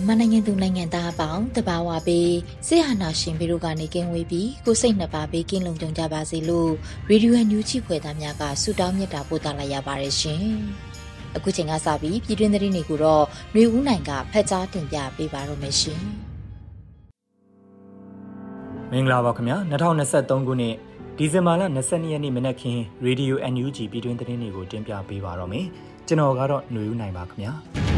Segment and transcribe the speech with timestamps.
[0.00, 2.30] န်မာနိုင်ငံသူနိုင်ငံသားအပေါင်းတဘာဝပေး
[2.66, 6.70] ဆေးဟာနာရှင်ပြီးတို့ကနေကင်းဝေးပြီးကိုစိတ်နှစ်ပါးပေးကင်းလုံခြုံကြပါစေလို့
[7.08, 10.44] ရေဒီယိုအန်ယူဂျီဖွယ်သားများကဆုတောင်းမြတ်တာပို့သလာရပါတယ်ရှင်။
[11.36, 16.00] အခုချိန်ကစပြီးပြည်တွင်းသတင်းတွေကိုတော့ຫນွေဦးနိုင်ကဖတ်ကြားတင်ပြပေးပါရမရှင်။
[18.92, 20.74] မင်္ဂလာပါခင်ဗျာ2023ခုနှစ်
[21.18, 25.64] ဒီဇင်ဘာလ22ရက်နေ့မနက်ခင်းရေဒီယိုအန်ယူဂျီပြည်တွင်းသတင်းတွေကိုတင်ပြပေးပါတော့မယ်။
[26.08, 27.52] ကျွန်တော်ကတော့ຫນွေဦးနိုင်ပါခင်ဗျာ။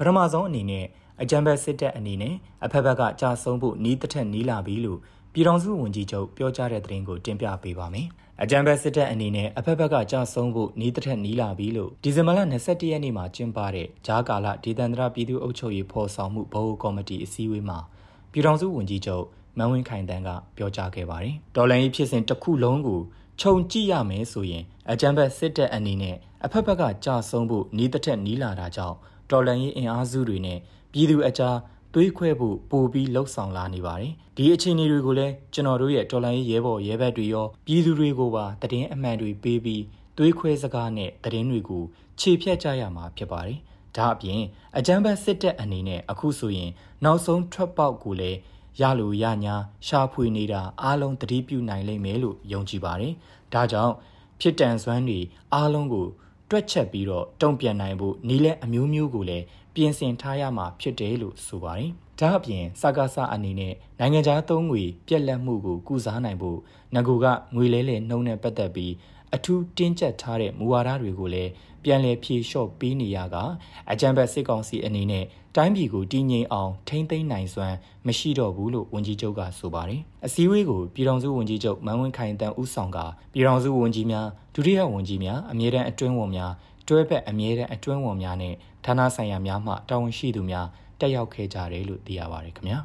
[0.00, 0.84] ပထမဆုံးအနေနဲ့
[1.22, 2.34] အကြံဘက်စစ်တပ်အနေနဲ့
[2.64, 4.98] အဖက်ဘက်ကကြာဆုံးဖို့နီးတစ်ထက်နီးလာပြီလို့
[5.32, 8.06] ပြည်ထောင်စုဝန်ကြီးချုပ်ပြောကြားတဲ့သတင်းကိုတင်ပြပေးပါမယ်။
[8.42, 17.78] အကြံဘက်စစ်တပ်အနေနဲ့အဖက်ဘက်ကကြာဆုံးဖို့နီးတစ်ထက်နီးလာပြီလို့ဒီဇင်ဘာလ22ရက်နေ့မှာကျင်းပတဲ့ဂျားကာလဒေသန္တရပြည်သူ့အုပ်ချုပ်ရေးဖော်ဆောင်မှုဗဟိုကော်မတီအစည်းအဝေးမှာ
[18.32, 19.24] ပြည်ထောင်စုဝန်ကြီးချုပ်
[19.58, 23.00] မန်ဝင်းခိုင်တန်းကပြောကြားခဲ့ပါတယ်။ဒေါ်လာရေးဖြစ်စဉ်တစ်ခုလုံးကို
[23.40, 28.96] ခြုံကြည့်ရမယ်ဆိုရင်အကြံဘက်စစ်တပ်အနေနဲ့အဖက်ဘက်ကကြာဆုံးဖို့နီးတစ်ထက်နီးလာတာကြောင့်
[29.30, 30.58] တော်လှန်ရေးအင်အားစုတွေနဲ့
[30.92, 31.56] ပြည်သူအကြား
[31.94, 39.82] သွေးခွဲဖို့ပိုပြီးလှုပ်ဆောင်လာနေပါတယ်။ဒီအခြေအနေတွေကိုလည်းကျွန်တော်တို့ရဲ့တော်လှန်ရေးရဲဘော်ရဲဘက်တွေရောပြည်သူတွေကိုပါတည်င်းအမှန်တွေပေးပြီး
[40.18, 41.82] သွေးခွဲစကားနဲ့တည်င်းတွေကို
[42.20, 43.58] ခြေဖြတ်ကြရမှာဖြစ်ပါတယ်။
[43.96, 44.40] ဒါအပြင်
[44.76, 46.70] အကြမ်းဖက်စစ်တပ်အနေနဲ့အခုဆိုရင်
[47.04, 48.38] နောက်ဆုံးထွက်ပေါက်ကိုလည်း
[48.80, 49.54] ရလိုရညာ
[49.86, 53.12] ရှာဖွေနေတာအားလုံးတတိပြုနိုင်လိမ့်မယ်လို့ယုံကြည်ပါတယ်။
[53.54, 53.94] ဒါကြောင့်
[54.40, 55.20] ဖြစ်တန်စွမ်းတွေ
[55.54, 56.06] အားလုံးကို
[56.50, 59.44] တွက်ချက်ပြီးတော့တုံ့ပြန်နိုင်ဖို့နီးလဲအမျိုးမျိုးကိုလည်း
[59.74, 61.90] ပြင်ဆင်ထားရမှာဖြစ်တယ်လို့ဆိုပါတယ်။
[62.20, 66.58] ဒါအပြင်စကားစအနေနဲ့နိုင်ငံခြားသုံးငွေပြက်လက်မှုကိုကုစားနိုင်ဖို့
[66.94, 68.92] ငကူကငွေလဲလှယ်နှုံးနဲ့ပတ်သက်ပြီး
[69.34, 71.50] အထူးတင်းကျပ်ထားတဲ့မူဝါဒတွေကိုလည်း
[71.84, 73.36] ပြန်လည်ဖြေလျှော့ပေးနေရက
[73.90, 75.24] အကြံဘက်စစ်ကောင်စီအနေနဲ့
[75.56, 77.76] တိုင်းပြည်ကိုတည်ငြိမ်အောင်ထိမ့်သိမ်းနိုင်စွမ်း
[78.06, 82.98] မရှိတော့ဘူးလို့ဝန်ကြီးချုပ်ကဆိုပါတယ်။အစည်းအဝေးကိုပြည်ထောင်စုဝန်ကြီးချုပ်မန်ဝင်းခိုင်တန်းဦးဆောင်က
[83.32, 86.52] ပြည်ထောင်စုဝန်ကြီးများဒုတိယဝန်ကြီးများအမြဲတမ်းအတွင်းဝန်များ
[86.88, 88.54] တွဲဖက်အမြဲတမ်းအတွင်းဝန်များနဲ့
[88.84, 90.66] ဌာနဆိုင်ရာများမှတာဝန်ရှိသူများ
[91.00, 92.78] တက်ရောက်ခဲ့ကြတယ်လို့သိရပါတယ်ခင်ဗျာ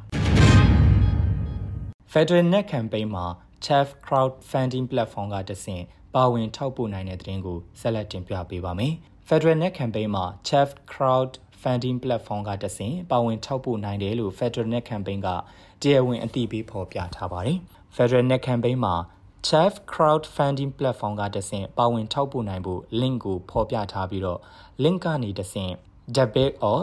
[2.12, 3.26] Federal Net Campaign မှာ
[3.64, 5.84] Chef Crowdfunding Platform ကတဆင့်
[6.14, 8.94] ပါဝင်ထောက်ပို့နိုင်တဲ့သတင်းကိုဆက်လက်တင်ပြပေးပါမယ်။
[9.28, 15.28] Federal Net Campaign မှာ Chef Crowd Funding Platform ကတဆင့်ပါဝင်ထောက်ပို့နိုင်တယ်လို့ Federal Net Campaign က
[15.82, 17.58] တရားဝင်အသိပေးဖော်ပြထားပါတယ်။
[17.96, 18.94] Federal Net Campaign မှာ
[19.48, 24.40] Chef Crowdfunding Platform ကတဆင့်ပါဝင်ထောက်ပို့နိုင်ဖို့ link ကိုဖော်ပြထားပြီးတော့
[24.82, 25.72] link ကနေတဆင့်
[26.16, 26.80] debit or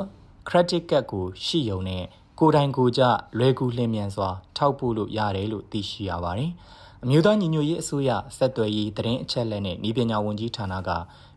[0.49, 2.03] credit card ကိုရှိုံနဲ့
[2.39, 3.01] ကိုယ်တိုင်ကိုကြ
[3.39, 6.51] လွယ်ကူလျင်မြန်စွာထောက်ပို့လို့ရတယ်လို့သိရှိရပါတယ်။
[7.05, 10.89] အမျိုးသားညီညွတ်ရေးအစိုးရစက်သွယ်ရေးသတင်းအချက်အလက်နဲ့ဤပညာဝန်ကြီးဌာနက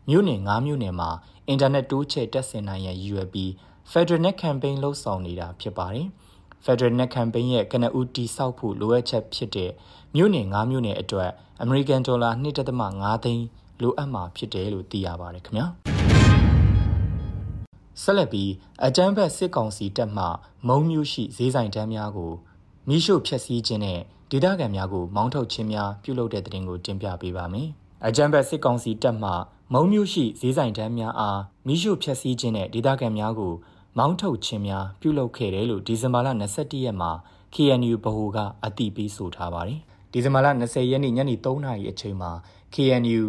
[0.09, 1.09] မြို့နယ်၅မြို့နယ်မှာ
[1.47, 3.49] အင်တာနက်တိုးချဲ့တက်ဆင်နိုင်ရန်ရည်ရွယ်ပြီး
[3.91, 6.07] Federal Net Campaign လှုပ်ဆောင်နေတာဖြစ်ပါတယ်။
[6.65, 9.71] Federal Net Campaign ရဲ့ကနဦးတိစောက်ဖို့လိုအပ်ချက်ဖြစ်တဲ့
[10.15, 11.31] မြို့နယ်၅မြို့နယ်အတွက်
[11.63, 13.45] American Dollar 2.5သိန်း
[13.81, 15.65] လိုအပ်မှာဖြစ်တယ်လို့သိရပါတယ်ခင်ဗျာ
[18.01, 18.51] ဆက်လက်ပြီး
[18.85, 20.25] အကြမ်းဖက်စစ်ကောင်စီတပ်မှ
[20.67, 22.33] မုံမျိုးရှိဈေးဆိုင်တန်းများကို
[22.87, 24.01] မိရှုဖျက်ဆီးခြင်းနဲ့
[24.31, 27.69] ဒေသခံများကိုမောင်းထုတ်ခြင်းများပြုလုပ်တဲ့တဲ့တင်ကိုတင်ပြပေးပါမယ်။
[28.07, 29.31] အကြမ်းဖက်စစ်ကောင်စီတပ်မှ
[29.73, 33.53] မုံမျိုးရှိဈေးဆိုင်တန်းများအားမိရှုဖျက်ဆီးခြင်းနဲ့ဒေသခံများကို
[33.97, 36.27] မောင်းထုတ်ခြင်းများပြုလုပ်ခဲ့တယ်လို့ဒီဇင်ဘာလ
[36.57, 37.11] 22ရက်မှာ
[37.55, 39.79] KNU ဗဟိုကအတည်ပြုဆိုထားပါတယ်။
[40.11, 42.31] ဒီဇင်ဘာလ20ရက်နေ့ညနေ3နာရီအချိန်မှာ
[42.73, 43.21] KNU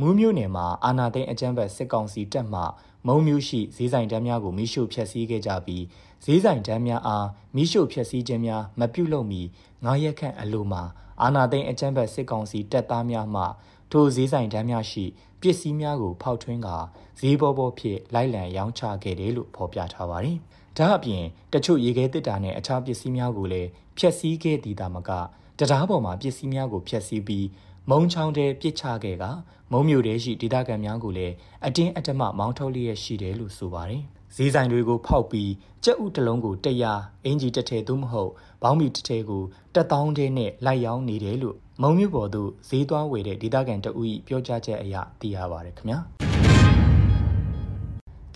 [0.00, 2.62] မူးမြို့နယ်မှာအာနာသိန်းအကြမ်းဖက်စစ်ကောင်စီတပ်မှ
[3.06, 5.84] မုံမျိုးရှိဈေးဆိုင်တန်းများကိုမိရှို့ဖျက်ဆီးခဲ့ကြပြီး
[6.24, 7.26] ဈေးဆိုင်တန်းများအား
[7.56, 9.42] မိရှို့ဖျက်ဆီးခြင်းများမပြုလုပ်မီ
[9.84, 10.82] ငါးရက်ခန့်အလိုမှာ
[11.22, 13.42] အာနာသိန်းအကြမ်းဖက်စစ်ကောင်စီတပ်သားများမှ
[13.90, 15.04] ထိုဈေးဆိုင်တန်းများရှိ
[15.40, 16.76] ပစ္စည်းများကိုဖောက်ထွင်းကာ
[17.20, 20.38] ဈေးပေါ်ပေါ်ဖြစ်လိုက်လံရောင်းချခဲ့တယ်လို့ဖော်ပြထားပါတယ်။
[20.78, 25.10] ဒါအပြင်တချို့ရေခဲတစ်တာနဲ့အခြားပစ္စည်းများကိုလည်းဖျက်ဆီးခဲ့သည်သာမက
[25.58, 27.46] တရားပေါ်မှာပစ္စည်းများကိုဖျက်ဆီးပြီး
[27.90, 29.24] မုံချောင်းတဲပြစ်ချခဲ့က
[29.72, 31.34] မုံမြို့တဲရှိဒေသခံများကိုလည်း
[31.66, 34.02] အတင်းအဓမ္မမောင်းထုတ်လျက်ရှိတယ်လို့ဆိုပါတယ်
[34.36, 35.52] ဈေးဆိုင်တွေကိုဖောက်ပြီး
[35.84, 38.32] ကြက်ဥတလုံးကိုတရားအင်ဂျီတစ်ထည်သို့မဟုတ်
[38.66, 39.42] ဘောင်းမီတစ်ထည်ကို
[39.74, 45.98] တက်တောင်းတဲ့နဲ့လိုက်ရောင်းနေတယ်လို့မုံမြို့ပေါ်သို့ဈေးသွားဝယ်တဲ့ဒေသခံတအူ၏ပြောကြားချက်အရသိရပါတယ်ခင်ဗျာ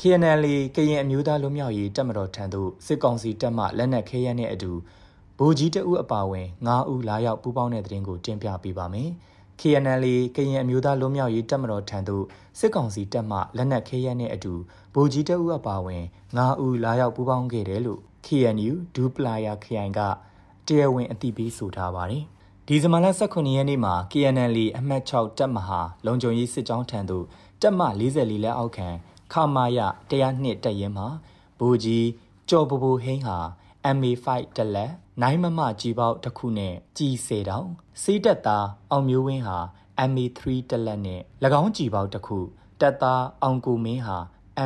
[0.01, 0.45] KNL
[0.77, 4.73] ကရင်အမျိုးသားလွတ်မြောက်ရေးတပ်မတော်ထံသို့စစ်ကောင်စီတပ်မှလက်နက်ခဲယမ်းနဲ့အတူ
[5.39, 9.11] ဗိုလ်ကြီးတအုပ်အပါအဝင်9ဦးလာရောက်ပူးပေါင်းတဲ့တဲ့တင်ကိုတင်ပြပေးပါမယ်။
[9.61, 10.05] KNL
[10.37, 12.25] ကရင်အမျိုးသားလွတ်မြောက်ရေးတပ်မတော်ထံသို့
[12.59, 14.53] စစ်ကောင်စီတပ်မှလက်နက်ခဲယမ်းနဲ့အတူ
[14.95, 16.05] ဗိုလ်ကြီးတအုပ်အပါအဝင်
[16.37, 20.01] 9ဦးလာရောက်ပူးပေါင်းခဲ့တယ်လို့ KNU ဒူပလာယာခရိုင်က
[20.67, 22.25] တရားဝင်အသိပေးဆိုထားပါတယ်။
[22.67, 27.25] ဒီဇင်ဘာလ18ရက်နေ့မှာ KNL အမှတ်6တပ်မဟာလုံခြုံရေးစစ်ကြောင်းထံသို့
[27.63, 28.89] တပ်မ44လက်အောက်ခံ
[29.33, 29.79] ခမာယ
[30.11, 31.07] 102တက်ရင်မှာ
[31.59, 32.07] ဘူကြီး
[32.49, 33.39] ကြော်ပူပူဟင်းဟာ
[33.97, 34.27] MA5
[34.57, 34.93] တက်လက်
[35.23, 37.69] နိုင်မမကြီးပေါက်တစ်ခုနဲ့ကြီးစေတောင်
[38.03, 39.59] စေးတက်သားအောင်မျိုးဝင်းဟာ
[40.11, 41.21] MA3 တက်လက်နဲ့၎
[41.61, 42.39] င်းကြီးပေါက်တစ်ခု
[42.81, 44.19] တက်သားအောင်ကိုမင်းဟာ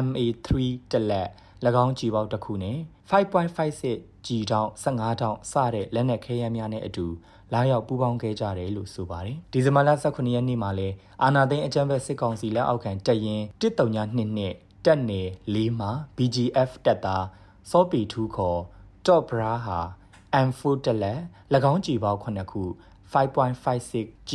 [0.04, 0.48] MA3
[0.92, 1.28] တက်လက်၎
[1.84, 2.78] င်းကြီးပေါက်တစ်ခုနဲ့
[3.10, 7.06] 5.56ကြီးတောင်15တောင်စတဲ့လက်နက်ခဲယမ်းများနဲ့အတူ
[7.52, 10.88] လာရောက်ပူးပေါင်းခဲ့ကြတယ်လို့ဆိုပါတယ်ဒီဇင်ဘာလ18ရက်နေ့မှာလဲ
[11.22, 14.54] အာနာသိန်းအကြံဖက်စစ်ကောင်စီလက်အောက်ခံတပ်ရင်139နှစ်
[14.84, 17.24] တက်နယ်၄မှာ BGF တက်သား
[17.70, 18.60] စောပီထူးခေါ်
[19.06, 19.78] Top Bra ဟာ
[20.46, 21.20] M4 တက်လက်၎
[21.72, 22.62] င်းကြည်ပေါင်း9ခု
[23.12, 24.32] 5.56G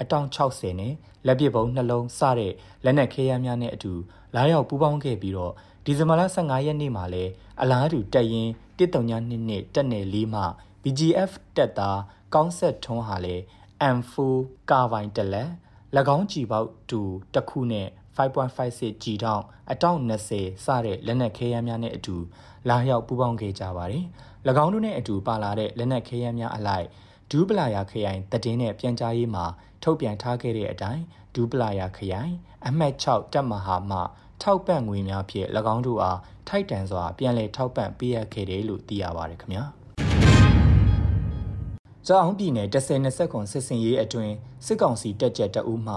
[0.00, 0.94] အတောင်60နဲ့
[1.26, 2.52] လက်ပစ်ပုံးနှလုံးစတဲ့
[2.84, 3.92] လက်နက်ခဲယမ်းများနဲ့အတူ
[4.34, 5.54] လာရောက်ပူးပေါင်းခဲ့ပြီးတော့
[5.86, 7.24] ဒီဇင်ဘာလ15ရက်နေ့မှာလဲ
[7.62, 8.48] အလားတူတက်ရင်
[8.78, 10.44] 139နှစ်နှစ်တက်နယ်၄မှာ
[10.82, 12.00] BGF တက်သား
[12.34, 13.36] ကောင်းဆက်ထွန်းဟာလေ
[13.96, 14.14] M4
[14.70, 15.50] ကာဗိုင်တက်လက်၎
[16.16, 17.00] င်းကြည်ပေါက်တူ
[17.34, 22.16] တစ်ခုနဲ့5.56 G တောင်အတောင်20စတဲ့လက်နက်ခဲယမ်းများနဲ့အတူ
[22.68, 24.04] လာရောက်ပူးပေါင်းခဲ့ကြပါတယ်။၎
[24.64, 26.86] င်းတို့နဲ့အတူပါလာတဲ့လက်နက်ခဲယမ်းများအလိုက်
[27.30, 29.44] ဒူးပလာယာခရိုင်တည်င်းနဲ့ပြန်ကြားရေးမှာ
[29.82, 31.02] ထုတ်ပြန်ထားခဲ့တဲ့အတိုင်း
[31.34, 32.34] ဒူးပလာယာခရိုင်
[32.66, 33.98] အမှတ်6တပ်မဟာမှ
[34.42, 39.64] ထောက်ပံ့ငွေများဖြင့်၎င်းတို့အားထိုက်တန်စွာပြန်လည်ထောက်ပံ့ပေးရခဲ့တယ်လို့သိရပါတယ်ခင်ဗျာ။
[42.06, 44.34] ကြောင်းပြည်နယ်10-20ခွန်စစ်စင်ရေးအတွင်း
[44.66, 45.96] စစ်ကောင်စီတက်ကြက်တအူးမှ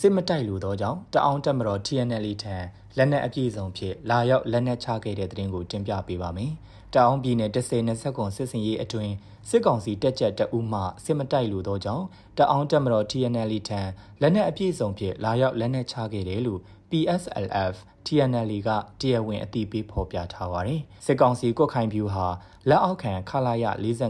[0.00, 2.56] စစ်မတိုက်လိုသောကြောင့်တအောင်တက်မတော် TNL ထံ
[2.96, 6.52] လက်နက်အပြည့်စုံဖြင့်လာရောက်လက်နက်ချခဲ့တဲ့တဲ့တင်ကိုတင်ပြပေးပါမယ်။
[6.94, 9.14] တအောင်ပြည်နယ်10-20ခွန်စစ်စင်ရေးအတွင်း
[9.48, 12.04] စစ်ကောင်စီတက်ကြက်တအူးမှစစ်မတိုက်လိုသောကြောင့်
[12.38, 13.80] တအောင်တက်မတော် TNL ထံ
[14.20, 16.60] လက်နက်အပြည့်စုံဖြင့်လာရောက်လက်နက်ချခဲ့တယ်လို့
[16.90, 17.74] PSLF
[18.06, 18.68] TNL က
[19.00, 22.26] တရားဝင်အသိပေးဖော်ပြထားပါတယ်။စစ်ကောင်စီကွက်ခိုင်ဖြူဟာ
[22.68, 23.64] လက်အောက်ခံခလာရ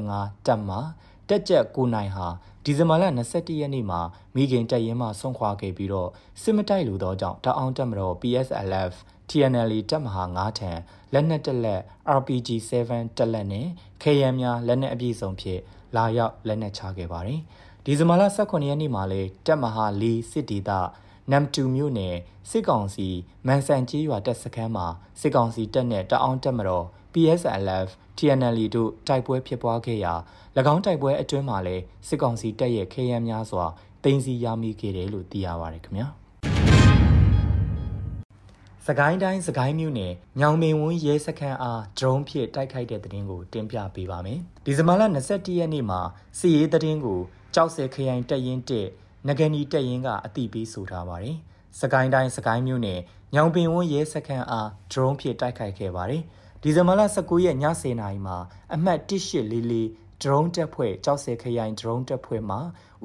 [0.05, 0.77] 45တပ်မှ
[1.29, 2.27] တက်ကြက်ကိုနိုင်ဟာ
[2.65, 4.01] ဒီဇင်ဘာလ22ရက်နေ့မှာ
[4.35, 6.11] မိခင်တက်ရင်မှဆွန့်ခွာခဲ့ပြီးတော့
[6.43, 8.93] စစ်မတိုက်လိုသောကြောင့်တအောင်တက်မတော် PSLF
[9.31, 10.71] TNL တပ်မဟာ9ထံ
[11.13, 11.83] လက်နက်တက်လက်
[12.19, 12.73] RPG7
[13.17, 13.67] တက်လက်နဲ့
[14.03, 15.61] KM များလက်နက်အပြည့်စုံဖြင့်
[15.97, 17.41] လာရောက်လက်နက်ချခဲ့ပါတယ်။
[17.85, 20.71] ဒီဇင်ဘာလ18ရက်နေ့မှာလည်းတပ်မဟာ4စစ်ဒေသ
[21.31, 22.17] နမ်တူမြို့နယ်
[22.51, 23.09] စစ်ကောင်စီ
[23.47, 24.87] မန်ဆန်ကြီးရွာတပ်စခန်းမှာ
[25.21, 27.89] စစ်ကောင်စီတပ်နဲ့တအောင်တက်မတော် PSLF
[28.19, 30.15] TNL တို့တိုက်ပွဲဖြစ်ပွားခဲ့ရာ၎
[30.73, 33.65] င်းတိုက်ပွဲအတွင်းမှာလည်းစစ်ကောင်စီတပ်ရဲ့ခဲယမ်းများစွာ
[34.05, 36.09] တင်စီရမိခဲ့တယ်လို့သိရပါတယ်ခင်ဗျာ
[38.87, 46.01] စကိုင်းတိုင်းစကိုင်းမြို့နယ်ညောင်မင်းဝန်းရဲစခန်းအားဒရုန်းဖြင့်တိုက်ခိုက်တဲ့တဲ့တင်ကိုတင်ပြပေးပါမယ်ဒီဇင်ဘာလ21ရက်နေ့မှာ
[46.39, 47.21] စီရေးတဲ့တင်ကို
[47.55, 48.89] ကြောက်စဲခရိုင်တက်ရင်တက်
[49.27, 51.37] ငကနီတက်ရင်ကအတိပေးဆိုထားပါတယ်
[51.81, 53.01] စကိုင်းတိုင်းစကိုင်းမြို့နယ်
[53.35, 56.23] ညောင်ပင်ဝန်းရဲစခန်းအားဒရုန်းဖြင့်တိုက်ခိုက်ခဲ့ပါတယ်
[56.63, 58.37] ဒီဇင်ဘာလ19ရက်ည10:00နာရီမှာ
[58.75, 62.57] အမှတ်1844 ဒရုန်းတပ်ဖွဲ့ကြောက်စဲခရိုင်ဒရုန်းတပ်ဖွဲ့မှ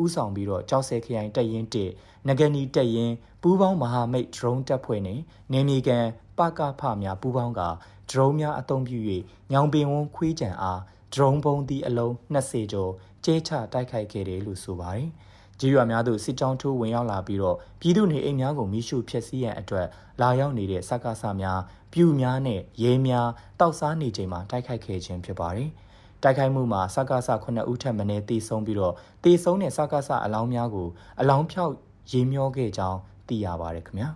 [0.01, 5.19] ဥဆောင်ပြီးတော့ကြောက်စဲခရိုင်တပ်ရင်း1ငကနီတပ်ရင်းပူးပေါင်းမဟာမိတ်ဒရုန်းတပ်ဖွဲ့နဲ့
[5.53, 6.05] နေမြေကန်
[6.37, 7.61] ပကဖများပူးပေါင်းက
[8.09, 8.97] ဒရုန်းများအသုံးပြု၍
[9.51, 10.81] ညောင်ပင်ဝန်းခွေးကြံအား
[11.13, 12.91] ဒရုန်းပုံးသည့်အလုံး20ကျော်
[13.25, 15.07] ကျဲချတိုက်ခိုက်ခဲ့တယ်လို့ဆိုပါတယ်။
[15.59, 19.87] ကြေးရွာများသို့စစ်ကြောင်းထိုးဝင်ရောက်လာပြီးတော့ပြည်သူနေအိမ်များကိုမိရှုဖျက်ဆီးရန်အတွက်
[20.21, 21.59] လာရောက်နေတဲ့စကားဆများ
[21.93, 23.27] ပြူများနဲ့ရဲများ
[23.59, 25.69] တောက်စားနေချိန်မှာတိုက်ခိုက်ခဲ့ခြင်းဖြစ်ပါတယ်။
[26.23, 30.87] တိုက်ခိုက်မှုမှာစကားဆ9ဦးထက်မနည်းတေဆုံးပြီးတော့တေဆုံးတဲ့စကားဆအလောင်းများကို
[31.19, 31.73] အလောင်းဖြောက်
[32.11, 34.09] ရေမျောခဲ့ကြောင်းသိရပါတယ်ခင်ဗျာ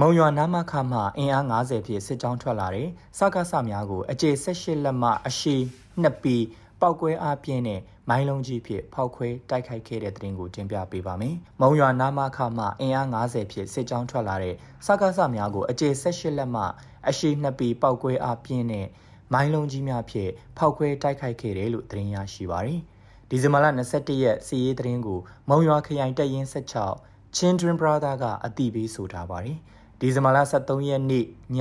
[0.00, 5.56] မုံရွာနာမခမှအင်အား90ဖြင့်စစ်ကြောင်းထွက်လာတဲ့စကားဆများကိုအကျေ18လက်မှအရှိ
[6.02, 6.36] နှစ်ပီ
[6.80, 14.54] ပောက်ကွဲအားပြင်းတဲ့မိုင်းလုံးကြီးဖြင့်ဖောက်ခွဲတိုက်ခိုက်ခဲ့တဲ့တဲ့တင်ကိုတင်ပြပေးပါမယ်။မုံရွာနာမခမှအင်အား90ဖြင့်စစ်ကြောင်းထွက်လာတဲ့
[14.86, 16.62] စကားဆများကိုအကျေ18လက်မှ
[17.08, 18.86] အရှိနှစ်ပီပောက်ကွဲအားပြင်းတဲ့
[19.32, 22.80] မိုင်းလုံးကြီးများဖြင့်ဖောက်ခွဲတိုက်ခိုက်ခဲ့တယ်လို့သတင်းရရှိပါသည်။
[23.28, 26.48] ဒီဇင်ဘာလ21ရက်စီရေးသတင်းကိုမုံရွာခရိုင်တပ်ရင်း
[26.92, 29.58] 16 Children Brother ကအတိပေးဆိုထားပါတယ်။
[30.00, 31.58] ဒီဇင်ဘာလ23ရက်နေ့ည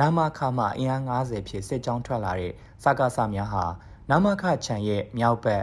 [0.00, 2.52] နာမခမှအင်အား90ဖြင့်စစ်ကြောင်းထွက်လာတဲ့
[2.82, 3.64] စကားစများဟာ
[4.10, 5.62] နာမခချံရဲ့မြောက်ဘက်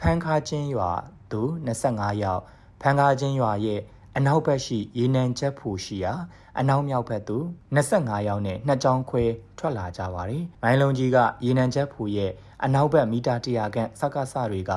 [0.00, 0.90] ဖန်းခါချင်းရွာ
[1.30, 1.42] သူ
[1.82, 2.42] 25ယောက်
[2.80, 3.80] ဖန်ကားချင်းရွာရဲ့
[4.16, 6.12] အနောက်ဘက်ရှိရေနံချက်ဖူရှိရာ
[6.58, 7.44] အနောက်မြောက်ဘက်သို့
[7.76, 9.24] 25ယောက်နဲ့နှစ်ကြောင်းခွဲ
[9.58, 12.32] ထွက်လာကြပါတယ်။မိုင်းလုံးကြီးကရေနံချက်ဖူရဲ့
[12.64, 14.72] အနောက်ဘက်မီတာ100ခန့်စက္ကစတွေက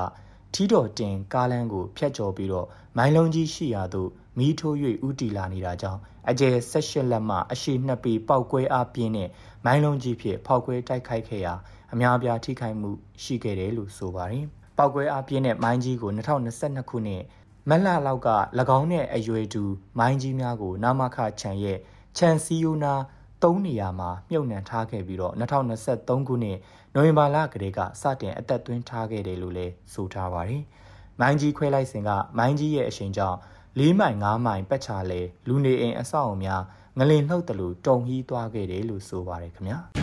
[0.53, 2.67] ထီးတော်တင်ကားလမ်းကိုဖျက်ကျော်ပြီးတော့
[2.97, 4.75] မိုင်းလုံးကြီးရှိရာသို့မီးထိုး၍
[5.07, 9.29] ဥတီလာနေတာကြောင့်အကျယ်16လက်မှအရှိနှစ်ပေပောက်ကွဲအားပြင်းတဲ့
[9.65, 11.53] မိုင်းလုံးကြီးဖြင့်ဖောက်ကွဲတိုက်ခိုက်ခဲ့ရာ
[11.93, 12.89] အများအပြားထိခိုက်မှု
[13.23, 14.45] ရှိခဲ့တယ်လို့ဆိုပါတယ်။
[14.77, 17.23] ပောက်ကွဲအားပြင်းတဲ့မိုင်းကြီးကို2022ခုနှစ်
[17.67, 18.29] မက်လာလောက်က၎
[18.77, 19.63] င်းနဲ့အရွယ်တူ
[19.99, 21.77] မိုင်းကြီးများကို နာမခချန်ရဲ့
[22.17, 22.93] ချန်စီယိုနာ
[23.41, 26.57] ၃နေရာမှာမြုပ်နှံထားခဲ့ပြီးတော့2023ခုနှစ်
[26.93, 30.63] နိုဝင်ဘာလကတည်းကစတင်အသက်သွင်းထားခဲ့တယ်လို့လည်းဆိုထားပါတယ်။
[31.19, 33.37] မိုင်းကြီးခွဲလိုက်စဉ်ကမိုင်းကြီးရဲ့အရှိန်ကြောင့်
[33.79, 36.61] ၄မိုင်၅မိုင်ပတ်ချလဲလူနေအိမ်အဆောက်အုံများ
[36.97, 39.79] ငလင်နှုတ်တလူတုံဟီးသွားခဲ့တယ်လို့ဆိုပါတယ်ခင်ဗျာ။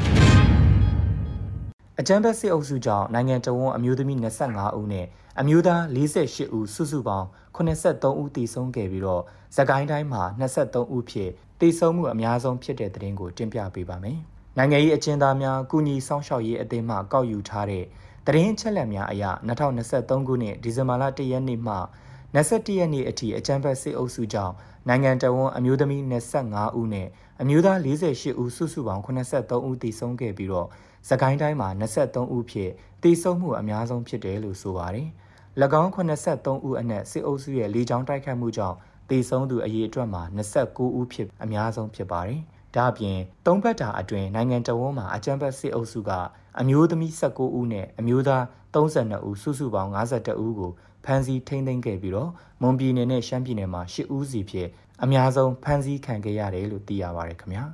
[2.00, 5.06] အကြမ်းဖက်စစ်အုပ်စုကြောင့်နိုင်ငံတော်ဝန်အမျိုးသမီး25ဦးနဲ့
[5.40, 7.26] အမျိုးသား48ဦးစုစုပေါင်း
[7.56, 9.22] 83ဦးတည်ဆုံးခဲ့ပြီးတော့
[9.56, 14.18] သကိုင်းတိုင်းမှာ23ဦးဖြစ်တည်ဆုံးမှုအများဆုံးဖြစ်တဲ့သတင်းကိုတင်ပြပေးပါမယ်။
[14.58, 17.84] နိုင်ငံရေးအကျဉ်းသားများကုညီဆောင်ရှောက်ရေးအသင်းမှကောက်ယူထားတဲ့
[18.26, 19.24] သတင်းချက်လက်များအရ
[19.78, 21.76] 2023ခုနှစ်ဒီဇင်ဘာလ1ရက်နေ့မှ
[22.34, 24.54] 21ရက်နေ့အထိအကြမ်းဖက်စစ်အုပ်စုကြောင့်
[24.88, 26.02] နိုင်ငံတော်ဝန်အမျိုးသမီး
[26.36, 27.08] 25ဦးနဲ့
[27.40, 30.68] အမျိုးသား48ဦးစုစုပေါင်း83ဦးတည်ဆုံးခဲ့ပြီးတော့
[31.08, 32.70] စကိုင်းတိုင်းမှာ23ဦးဖြစ်
[33.02, 35.10] တည်ဆုံမှုအများဆုံးဖြစ်တယ်လို့ဆိုပါတယ်။၎
[35.82, 38.76] င်း83ဦးအနက်စစ်အုပ်စုရဲ့လေကြောင်းတိုက်ခတ်မှုကြောင့်
[39.10, 42.40] တည်ဆုံသူအရေအတွက်မှာ29ဦးဖြစ်အများဆုံးဖြစ်ပါတယ်။
[42.76, 46.10] ဒါ့အပြင်သုံးဘက်တာအတွင်းနိုင်ငံတော်ဝန်မှာအကြမ်းဖက်စစ်အုပ်စုက
[46.60, 48.42] အမျိုးသမီး19ဦးနဲ့အမျိုးသား
[48.74, 50.72] 32ဦးစုစုပေါင်း52ဦးကို
[51.04, 52.30] ဖမ်းဆီးထိန်းသိမ်းခဲ့ပြီးတော့
[52.62, 54.68] မွန်ပြည်နယ်နဲ့ရှမ်းပြည်နယ်မှာ10ဦးစီဖြစ်
[55.02, 57.64] အများဆုံးဖမ်းဆီးခံခဲ့ရတယ်လို့သိရပါတယ်ခင်ဗျာ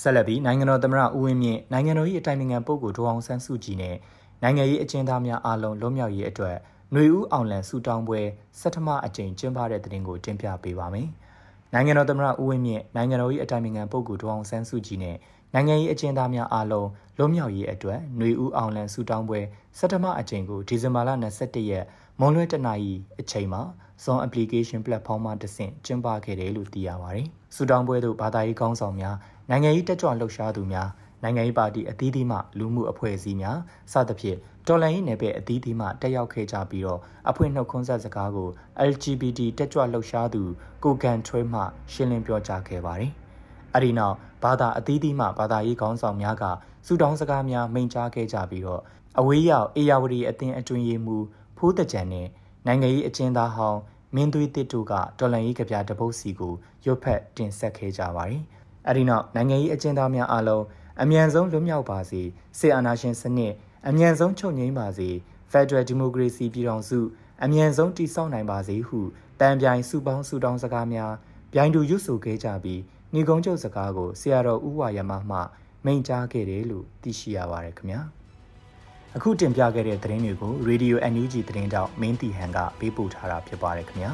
[0.00, 3.96] ဆက်လက်ပြီးနိုင်ငံတော်သမ္မတဦးဝင်းမြင့်နိုင်ငံတော်၏အတိုင်ပင်ခံပုဂ္ဂိုလ်ဒေါအောင်ဆန်းစုကြည်နဲ့
[4.43, 6.55] နိုင်ငံရေးအကျဉ်းသားများအားလုံးလွတ်မြောက်ရေးအတွက်
[6.93, 8.21] ຫນွေဦးအောင်လန်ဆူတောင်းပွဲ
[8.59, 11.07] စက်ထမအကြိမ်ကျင်းပတဲ့တဲ့တင်ကိုတင်ပြပေးပါမယ်။
[11.73, 15.15] နိုင်ငံတော်သမ္မတဦးဝင်းမြင့်နိုင်ငံတော်၏အတိုင်ပင်ခံပုဂ္ဂိုလ်ဒေါအောင်ဆန်းစုကြည်နဲ့
[15.53, 19.39] နိုင်ငံရေးအကျဉ်းသားများအားလုံးလွတ်မြောက်ရေးအတွက်ຫນွေဦးအောင်လန်ဆူတောင်းပွဲ
[19.77, 21.09] စက်ထမအကြိမ်ကိုဒီဇင်ဘာလ
[21.39, 21.85] 22ရက်
[22.19, 23.61] မွန်လွဲတနာရီအချိန်မှာ
[24.03, 29.15] Zone Application Platform မှာတဆင့်ကျင်းပခဲ့တယ်လို့သိရပါတယ်။ဆူတောင်းပွဲသို့ဘာသာရေးကောင်းဆောင်များ
[29.49, 30.89] နိုင်ငံရေးတက်ကြွလှုပ်ရှားသူများ
[31.22, 33.58] နိုင်ငံရေးပါတီအသီးသီးမှလူမှုအဖွဲ့အစည်းများ
[33.92, 38.48] စသဖြင့်တော်လှန်ရေးနယ်ပယ်အသီးသီးမှတက်ရောက်ခဲ့ကြပြီးတော့အဖွဲ့နှုတ်ခွန်းဆက်စကားကို
[38.90, 40.42] LGBT တက်ကြွလှုပ်ရှားသူ
[40.84, 41.60] ကိုကန်ထွေးမှ
[41.92, 43.12] ရှင်းလင်းပြောကြားခဲ့ပါတယ်။
[43.74, 46.44] အဲဒီနောက်ဘာသာအသီးသီးမှဘာသာရေးခေါင်းဆောင်များက
[46.86, 48.82] စူတောင်းစကားများမိန့်ကြားခဲ့ကြပြီးတော့
[49.18, 51.24] အဝေးရောက်အေယာဝတီအသင်းအတွင်ရေးမှူး
[51.56, 52.26] ဖိုးတကြံနဲ့
[52.66, 53.80] နိုင်ငံရေးအကျဉ်းသားဟောင်း
[54.14, 58.42] မင်းသွေးတစ်တို့ကတော်လန်ရေးကြပြတပုတ်စီကိုရွတ်ဖက်တင်ဆက်ခဲ့ကြပါတယ်။
[58.88, 60.64] အဲဒီနောက်နိုင်ငံရေးအကျဉ်းသားများအားလုံး
[61.02, 62.22] အမြန်ဆုံးလွတ်မြောက်ပါစေ
[62.58, 63.52] စစ်အာဏာရှင်စနစ်
[63.88, 65.08] အမြန်ဆုံးချုပ်ငြိမ်းပါစေ
[65.52, 66.98] Federal Democracy ပြည်ထောင်စု
[67.44, 69.00] အမြန်ဆုံးတည်ဆောက်နိုင်ပါစေဟု
[69.40, 71.12] တန်ပြိုင်စုပေါင်းစုတောင်းစကားများ
[71.52, 72.80] ပြိုင်တူရွတ်ဆိုခဲ့ကြပြီး
[73.14, 75.38] ညီကုန်းချုပ်စကားကိုဆရာတော်ဦးဝါရမမှ
[75.84, 78.00] မိန့်ကြားခဲ့တယ်လို့သိရှိရပါတယ်ခင်ဗျာ
[79.16, 84.12] အခုတင်ပြခဲ့တဲ့သတင်းတွေကို Radio NUG သတင်းတောက်မင်းတီဟန်ကပေးပို့ထားတာဖြစ်ပါတယ်ခင်ဗျာ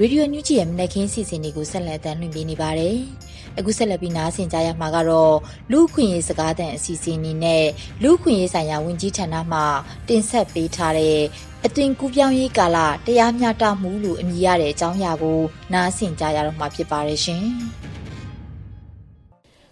[0.00, 2.96] ရေဒီယိုညူဂျီရဲ့မနက်ခင်းစီစဉ်တွေကိုဆက်လက်တင်ပြနေပါတယ်။
[3.58, 5.34] အခုဆက်လက်ပြီးနားဆင်ကြရမှာကတော့
[5.72, 7.64] လူခွင့်ရေးစကားသံအစီအစဉ်နေနဲ့
[8.02, 9.60] လူခွင့်ရေးဆိုင်ရာဝန်ကြီးဌာနမှ
[10.08, 11.18] တင်ဆက်ပေးထားတဲ့
[11.64, 15.40] အသွင်ကူးပြောင်းရေးကာလတရားမျှတမှုလို့အမည်ရတဲ့အကြောင်းအရာကို
[15.72, 17.44] နားဆင်ကြရတော့မှာဖြစ်ပါတယ်ရှင်။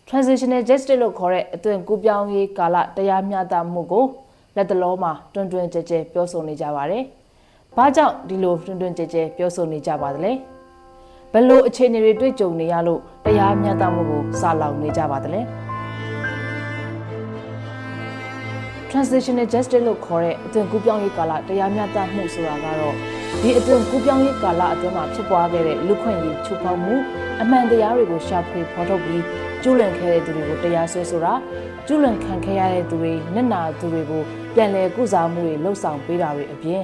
[0.09, 4.05] transitional justice လို့ခေါ်တဲ့အသွင်ကူးပြောင်းရေးကာလတရားမျှတမှုကို
[4.57, 7.05] လက်တလုံးမှာတွင်တွင်ကြဲကြဲပြောဆိုနေကြပါတယ်။
[7.77, 10.33] ဘာကြောင့်ဒီလိုတွင်တွင်ကြဲကြဲပြောဆိုနေကြပါသလဲ။
[11.33, 15.41] ဘယ်လိုအခြေအနေတွေတွေ့ကြုံနေရလို့တရားမျှတမှုကိုစာလောင်နေကြပါသလဲ။
[18.91, 22.95] transitional justice လို့ခေါ်တဲ့အသွင်ကူးပြောင်းရေးကာလတရားမျှတမှုဆိုတာကတော့
[23.43, 26.95] ဒီအသွင်ကူးပြောင်းရေးကာလအတွင်းမှာဖြစ်ပွားခဲ့တဲ့လူခွင့်ရေးချိုးဖောက်မှု
[27.41, 29.23] အမှန်တရားတွေကိုရှာဖွေဖော်ထုတ်ပြီး
[29.63, 31.35] ကျူးလွန်ခဲ့တဲ့သူတွေကိုတရားစွဲဆိုတာ
[31.87, 34.23] ကျူးလွန်ခံခဲ့ရတဲ့သူတွေမျက်နာသူတွေကို
[34.55, 36.83] ပြန်လည်ကုစားမှုတွေလှုပ်ဆောင်ပေးတာတွေအပြင်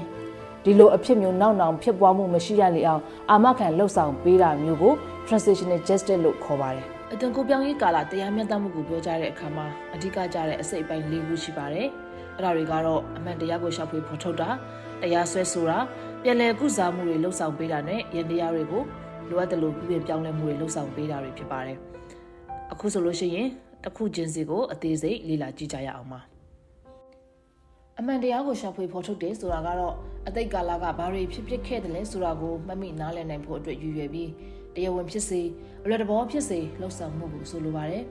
[0.64, 4.92] ဒီလိုအဖြစ်မျိုးနောက်နောင်ဖြစ်ပွားမှုမရှိရလေအောင်အာမခံလှုပ်ဆောင်ပေးတာမျိုးကို
[5.26, 11.88] transitional justice လို့ခေါ်ပါတယ်အသွင်ကူးပြောင်းရေးကာလတရားမျှတမှုကိုပြောကြတဲ့အခါမှာအဓိကကျတဲ့အစိတ်အပိုင်း၄ခုရှိပါတယ်။
[12.37, 14.49] အဲ့ဒါတွေကတော့အမှန်တရားကိုရှာဖွေဖော်ထုတ်တာ
[15.02, 15.78] တရားစွဲဆိုတာ
[16.23, 18.83] ပြည်လည်ကုစားမှုတွေလှုပ်ဆောင်ပေးတာနဲ့ရန်တရားတွေကို
[19.28, 21.78] လိုအပ်တယ်လို့ပြုပြင်ပြောင်းလဲမှုတွေလှုပ်ဆောင်ပေးတာတွေဖြစ်ပါတယ်။
[22.73, 23.49] အခုဆိုလို့ရှိရင်
[23.85, 26.21] တစ်ခုချင်းစီကိုအသေးစိတ်လေ့လာကြည့်ကြရအောင်ပါ။
[28.05, 29.95] အမှန်တရားကိုရှာဖွေဖော်ထုတ်တယ်ဆိုတာကတော့
[30.29, 34.31] အတိတ်ကာလကဘာတွေဖြစ်ဖြစ်ခဲ့တယ်လဲဆိုတာကိုမှတ်မိနားလည်နိုင်ဖို့အတွက်ရည်ရွယ်ပြီး
[34.75, 35.41] တရားဝင်ဖြစ်စေ
[35.85, 38.05] အလွယ်တဘောဖြစ်စေလှုပ်ဆောင်မှုကိုဆိုလိုပါတယ်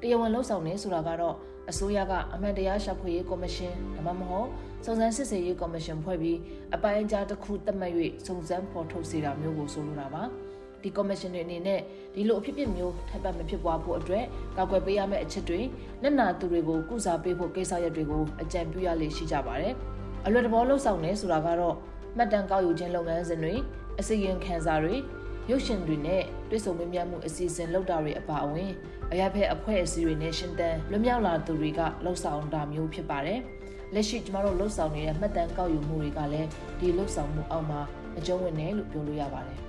[0.00, 1.34] တရားဝင်လှုပ်ဆောင်နေဆိုတာကတော့
[1.70, 4.48] အစိုးရကအမှန်တရားရှာဖွေရေးကော်မရှင်ဒါမှမဟုတ်
[4.84, 6.38] စုံစမ်းစစ်ဆေးရေးကော်မရှင်ဖွဲ့ပြီး
[6.74, 7.92] အပိုင်းအကြားတစ်ခုသတ်မှတ်၍
[8.26, 10.22] စုံစမ်းဖော်ထုတ်စေတာမျိုးကိုဆိုလိုတာပါ
[10.82, 11.80] ဒီကော်မရှင်တွေအနေနဲ့
[12.14, 14.24] ဒီလိုအဖြစ်အပျက်မျိုးထပ်ပတ်မဖြစ်ပွားဖို့အတွက်
[14.56, 15.60] ကောက်ွယ်ပေးရမယ့်အချက်တွေ
[16.02, 19.74] လက်နာသူတွေကိုကုစားပေးဖို့ကိစ္စရပ်တွေကိုအကြံပြုရလေရှိကြပါတယ်
[20.26, 21.76] အလွယ်တဘောလှုပ်ဆောင်နေဆိုတာကတော့
[22.16, 23.54] မှတ်တမ်းကောက်ယူခြင်းလုပ်ငန်းစဉ်တွေ
[24.00, 24.94] အစီရင်ခံစာတွေ
[25.50, 28.70] ရုပ်ရှင်တွေနဲ့တွေ့ဆုံမေးမြန်းမှုအစီအစဉ်လုပ်တာတွေအပါအဝင်
[29.12, 33.40] အရက်ဖက်အဖွဲ့အစည်းတွေနဲ့ရှင်တန်လွမြောက်လာသူတွေကလှုပ်ဆောင်တာမျိုးဖြစ်ပါတယ်။
[33.94, 37.80] လက်ရှိကျမတို့လှုပ်ဆောင်နေတဲ့မှတ်တမ်းကောက်ယူမှုတွေကလည်းဒီလှုပ်ဆောင်မှုအောက်မှာ
[38.18, 39.58] အကျုံးဝင်တယ်လို့ပြောလို့ရပါတယ်။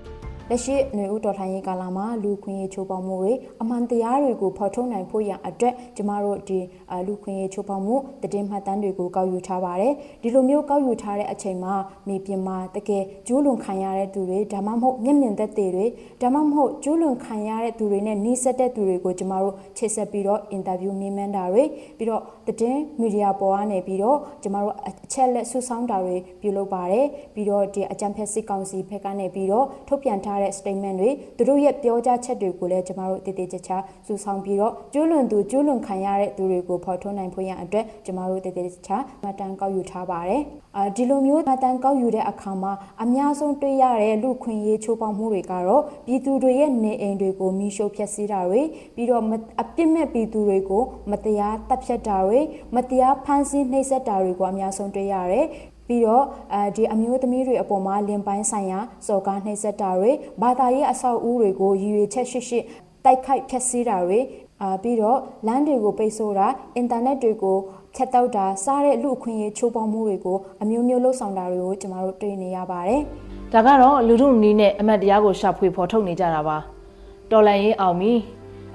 [0.51, 6.59] လက်ရှိຫນွေဦးတော်လှန်ရေးကာလမှာလူခွင့်ရေးချိုးဖောက်မှုတွေအမှန်တရားတွေကိုဖော်ထုတ်နိုင်ဖို့ရန်အတွက်ကျမတို့ဒီ
[7.07, 11.73] လူခွင့်ရေးချိုးဖောက်မှုတည်င်းမှတ်တမ်းတွေကိုကောက်ယူထားပါတယ်ဒီလိုမျိုးကောက်ယူထားတဲ့အချိန်မှာ
[12.07, 15.85] မြေပြင်မှာတကယ်ကျိုးလွန်ခံရတဲ့သူတွေဒါမှမဟုတ်မျက်မြင်သက်သေတွေ
[16.21, 21.63] ဒါမှမဟုတ်ကျိုးလွန်ခံရတဲ့သူတွေနဲ့နှိစက်တဲ့သူတွေကိုကျမတို့ချိတ်ဆက်ပြီးတော့အင်တာဗျူးမြင်မှန်းတာတွေ
[21.97, 33.77] ပြီးတော့တည်င်းမီဒီယာပေါ်ကနေပြီးတော့ကျမတို့အချက်လက်ဆုဆောင်းတာတွေပြုလုပ်ပါတယ်ပြီးတော့ဒီအကြံဖက်စစ်ကောင်စီဘက်ကနေပြီးတော့ထုတ်ပြန်ထားတဲ့ statement တွေသူတို့ရဲ့ပြောကြားချက်တွေကိုလည်းကျမတို့တည်တည်ချာချာ
[34.07, 40.41] စုဆောင်ပြီးတော့ကျိုးလွန်သူကျိုးလွန်ခံရတဲ့သူတွေကိုဖော်ထုတ်နိုင်ဖို့ရန်အတွက်ကျမတို့တည်တည်ချာမှတ်တမ်းကောက်ယူထားပါတယ်
[40.77, 42.71] အာဒီလိုမျိုးမှတ်တမ်းကောက်ယူတဲ့အခါမှာ
[43.03, 48.61] အများဆုံးတွေ့ရတဲ့လူခွင့်ရေးချိုးဖောက်မှုတွေကတော့ပြည်သူတွေရဲ့နေအိမ်တွေကိုမိရှို့ဖျက်ဆီးတာတွေ
[48.95, 49.23] ပြီးတော့
[49.61, 52.39] အပြစ်မဲ့ပြည်သူတွေကိုမတရားတပ်ဖြတ်တာတွေ
[52.75, 55.47] မတရားဖမ်းဆီးနှိပ်စက်တာတွေကိုအများဆုံးတွေ့ရတယ်
[55.87, 62.59] ပြီးတော့အဲဒီအမျိုးသမီးတွေအပေါ်မှာလင်ပိုင်းဆိုင်ရာစော်ကားနှိပ်စက်တာတွေဘာသာရေးအဆောက်အဦတွေကိုရည်ရွယ်ချက်ရှိရှိ
[63.05, 64.19] တိုက်ခိုက်ဖျက်ဆီးတာတွေ
[64.61, 67.57] အာပြီးတော့လမ်းတွေကိုပိတ်ဆို့တာအင်တာနက်တွေကို
[67.95, 73.01] ဖြတ်တောက်တာစားတဲ့လူအခွင့်အရေးချိုးဖောက်မှုတွေကိုအမျိုးမျိုးလှုပ်ဆောင်တာတွေကိုကျမတို့တွေ့နေရပါတယ်။
[73.53, 76.57] ဒါကတော့လူထုနီးနဲ့အမတ်တရားကိုရှာဖွေဖော်ထုတ်နေကြတာပါ။
[77.31, 78.13] တော်လန်ရေးအောင်ပြီ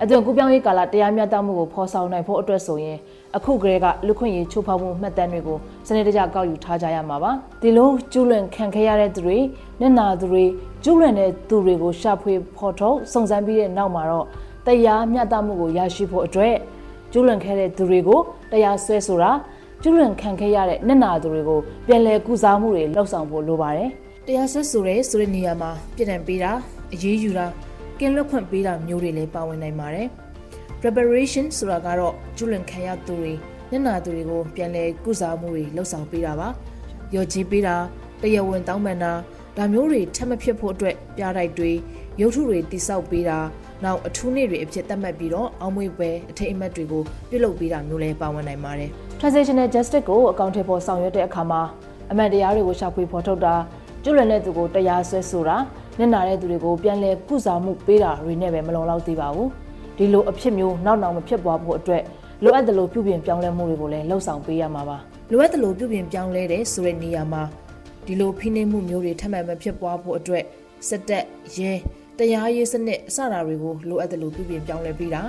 [0.02, 2.98] အသွင်ကူးပြောင်းရေးကာလတရားမျှတမှုကိုဖော်ဆောင်နိုင်ဖို့အတွက်ဆိုရင်
[3.36, 7.30] အခုကလေးကလူခွင့်ရေးချိုးဖောက်မှုမှတ်တမ်းတွေကိုစနစ်တကျကောက်ယူထားကြရမှာပါ
[7.62, 9.38] ဒီလိုကျူးလွန်ခံခဲ့ရတဲ့သူတွေ
[9.80, 10.44] မျက်နာသူတွေ
[10.84, 14.26] ကျူးလွန်တဲ့သူတွေကိုရှာဖွေဖော်ထုတ်စုံစမ်းပြီးတဲ့နောက်မှာတော့
[14.66, 16.56] တရားမျှတမှုကိုရရှိဖို့အတွက်
[17.12, 18.20] ကျူးလွန်ခဲ့တဲ့သူတွေကို
[18.52, 19.30] တရားစွဲဆိုတာ
[19.82, 23.90] ကျူးလွန်ခံခဲ့ရတဲ့မျက်နာသူတွေကိုပြန်လည်ကုစားမှုတွေလှုပ်ဆောင်ဖို့လိုပါတယ်
[24.26, 26.50] တရားစွဲဆိုရဲဆိုတဲ့နေရာမှာပြည်တယ်ပေးတာ
[26.92, 27.46] အရေးယူတာ
[27.98, 30.06] ကင်းလွတ်ခွင့်ပေးတာမျိုးတွေလည်းပါဝင်နိုင်ပါတယ်။
[30.80, 33.32] preparation ဆိုတာကတော့ကျူးလွန်ခံရသူတွေ
[33.70, 36.48] မျက်နာသူတွေကိုပြန်လည်ကုစားမှုတွေလှုပ်ဆောင်ပေးတာပါ။
[37.14, 37.76] ရော်ကြီးပေးတာ
[38.22, 39.12] တရားဝင်တောင်းပန်တာ
[39.56, 41.70] ဒါမျိုးတွေထပ်မဖြစ်ဖို့အတွက်ပြတိုက်တွေ
[42.20, 43.38] ရုပ်ထုတွေတိစောက်ပေးတာ
[43.84, 51.60] နောက်အထူးနေ့တွေအဖြစ်သတ်မှတ်ပြီးတော့အောင်းမွေပဲအထိတ်အမှတ်တွေကိုပြုလုပ်ပေးတာမျိုးလည်းပါဝင်နိုင်ပါတယ်။ transitional justice ကိုအကောင့်ထဲပေါ်ဆောင်ရွက်တဲ့အခါမှာ
[52.10, 53.54] အမှန်တရားတွေကိုရှာဖွေဖော်ထုတ်တာ
[54.04, 55.56] ကျွလွန်တဲ့သူကိုတရားစွဲဆိုတာ
[55.98, 59.48] မျက်နာတဲ့သူတွေကိုပြန်လည်ကုစားမှုပေးတာတွေနဲ့ပဲမလုံလောက်သေးပါဘူး
[59.96, 62.02] ဒီလိုအဖြစ်မျိုးနောက်နောက်မဖြစ်ပွားဖို့အတွက်
[62.44, 64.96] လိုအပ်တယ်လို့ပြုပြင်ပြောင်းလဲမှုတွေကိုလည်းလှုံ့ဆော်ပေးရမှာပါ
[65.30, 67.42] လိုအပ်တယ်လို့ပြုပြင်ပြောင်းလဲတဲ့ဆိုတဲ့နေရာမှာ
[68.06, 70.44] ဒီလိုဖိနှိပ်မှုမျိုးတွေထပ်မံမဖြစ်ပွားဖို့အတွက်
[70.88, 71.24] စစ်တပ်
[71.56, 71.72] ရဲ
[72.18, 75.22] တရားရေးစနစ်အစတာတွေကိုလိုအပ်တယ်လို့ပြုပြင်ပြောင်းလဲပေးတာ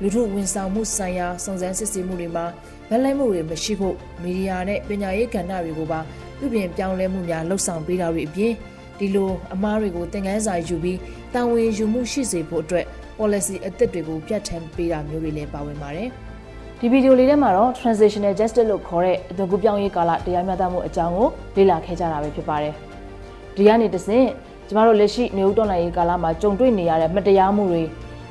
[0.00, 2.44] လူထုဝန်ဆောင်မှုဆိုင်ရာစုံစမ်းစစ်ဆေးမှုတွေမှာ
[2.88, 6.00] ဗက်လိုက်မှုတွေမရှိဖို့မီဒီယာနဲ့ပညာရေးကဏ္ဍတွေကိုပါ
[6.38, 8.52] ပြုပြင်ပြောင်းလဲမှုများလှုံ့ဆော်ပေးတာတွေအပြင်
[8.98, 10.98] ဒီလိုအမားတွေကိုသင်ခန်းစာယူပြီး
[11.34, 12.86] တာဝန်ယူမှုရှိစေဖို့အတွက်
[13.18, 16.08] policy အသစ်တွေကိုပြဋ္ဌာန်းပေးတာမျိုးတွေလည်းပါဝင်ပါတယ်။
[16.80, 22.74] ဒီဗီဒီယိုလေးထဲမှာတော့ transitional justice လို့ခေါ်တဲ့အသွင်ကူးပြောင်းရေးကာလတရားမျှတမှုအကြောင်းကိုလေ့လာခဲ့ကြတာပဲဖြစ်ပါတယ်။
[23.56, 24.26] ဒီကနေတဆင့်
[24.68, 27.82] ကျမတို့လက်ရှိနေဦးတော်နိုင်ရေးကာလမှာကြုံတွေ့နေရတဲ့မတရားမှုတွေ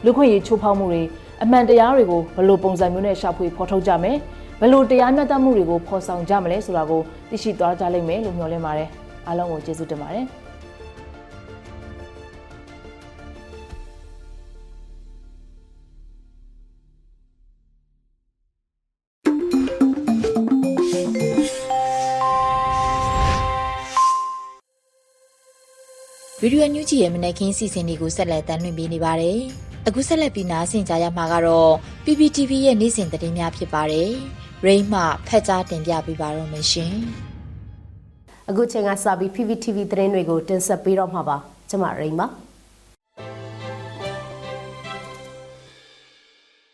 [0.04, 1.04] လူခွင့်ရေးချိုးဖောက်မှုတွေ
[1.43, 4.17] အမှန်တရားတွေကိုဘယ်လိုပုံစံမျိုးနဲ့ရှာဖွေဖော်ထုတ်ကြမယ်
[4.60, 8.89] ဘယ်လိုတရားမျှတမှုတွေကိုဖော်ဆောင်ကြမလဲဆိုတာကိုသိရှိသွားကြလိမ့်မယ်လို့မျှော်လင့်ပါတယ်
[9.28, 10.46] အားလုံးကိုကျေးဇူးတင်ပါတယ်
[26.53, 29.39] ဒီယိုညူးကြီးရဲ့မနက်ခင်းစီစဉ်တွေကိုဆက်လက်တင်ပြနေပါတယ်။
[29.88, 31.71] အခုဆက်လက်ပြီးနားဆင်ကြရမှာကတော့
[32.05, 34.10] PPTV ရဲ့နေ့စဉ်သတင်းများဖြစ်ပါတယ်။
[34.65, 36.93] ရိမ့်မှဖက်ကြားတင်ပြပေးပါတော့မရှင်။
[38.49, 41.38] အခုချိန်ကစပြီး PPTV သတင်းတွေကိုတင်ဆက်ပေးတော့မှာပါ။
[41.69, 42.27] ကျွန်မရိမ့်ပါ။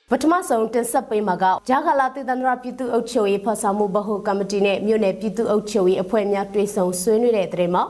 [0.10, 7.86] ပထမဆုံးတင်ဆက်ပေးမှာကဂျာဂလာတေသန္တရပြည်သူ့အုပ်ချုပ်ရေးဖော်ဆောင်မှုဗဟိုကော်မတီနဲ့မြို့နယ်ပြည်သူ့အုပ်ချုပ်ရေးအဖွဲ့များတွဲဆုံဆွေးနွေးတဲ့တဲ့မှာ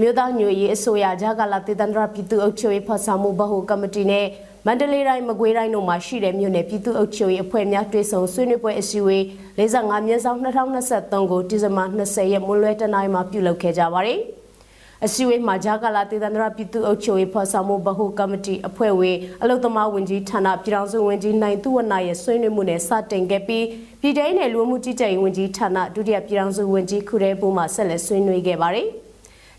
[0.00, 4.26] မြို့သားညွေရေးအစိုးရဂျာကာလာတေတန္တရပြည်သူ့အုပ်ချုပ်ရေးဖော်ဆောင်မှုဗဟိုကော်မတီနဲ့
[4.66, 9.22] မန္တလေးတိုင်းမကွေးတိုင်းတို့မှာရှိတဲ့မြို့နယ်ပြည်သူ့အုပ်ချုပ်ရေးအဖွဲ့များတွဲဆုံဆွေးနွေးပွဲအစည်းအဝေး
[9.58, 10.38] 45မြင်းဆောင်
[10.84, 14.20] 2023ကိုဒီဇင်ဘာ20ရက်မွန်းလွဲတနင်္လာမှာပြုလုပ်ခဲ့ကြပါတယ်။
[15.04, 23.66] အစည်းအဝေးမှာဂျာကာလာတေသန္တရပြည်သူ့အုပ်ချုပ်ရေးဖော်ဆောင်မှုဗဟုကမတီအဖွဲ့ဝင်အလုသမားဝန်ကြီးဌာနပြည်ထောင်စုဝန်ကြီးနိုင်သူဝနာရဲ့ဆွေးနွေးမှုနဲ့စတင်ခဲ့ပြီး
[24.00, 28.88] ပြည်ထောင်နယ်လူမှုကြီးကြပ်ရေးဝန်ကြီးဌာနဒုတိယပြည်ထောင်စုဝန်ကြီးခုရဲပူမှဆက်လက်ဆွေးနွေးခဲ့ပါတယ်။